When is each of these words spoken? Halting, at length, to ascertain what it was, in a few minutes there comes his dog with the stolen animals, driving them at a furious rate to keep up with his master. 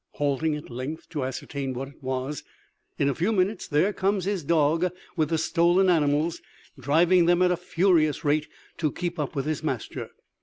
Halting, 0.13 0.55
at 0.55 0.71
length, 0.71 1.09
to 1.09 1.23
ascertain 1.23 1.73
what 1.75 1.89
it 1.89 2.01
was, 2.01 2.43
in 2.97 3.07
a 3.07 3.13
few 3.13 3.31
minutes 3.31 3.67
there 3.67 3.93
comes 3.93 4.25
his 4.25 4.43
dog 4.43 4.89
with 5.15 5.29
the 5.29 5.37
stolen 5.37 5.89
animals, 5.91 6.41
driving 6.79 7.27
them 7.27 7.43
at 7.43 7.51
a 7.51 7.55
furious 7.55 8.25
rate 8.25 8.47
to 8.79 8.91
keep 8.91 9.19
up 9.19 9.35
with 9.35 9.45
his 9.45 9.61
master. 9.61 10.09